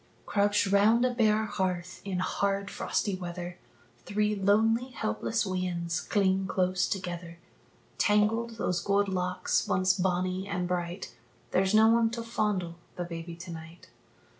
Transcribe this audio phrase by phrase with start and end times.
[0.25, 3.59] Crouched round a bare hearth in hard, frosty weather,
[4.03, 7.37] Three lonely helpless weans cling close together;
[7.99, 11.13] Tangled those gold locks, once bonnie and bright
[11.51, 13.89] There's no one to fondle the baby to night.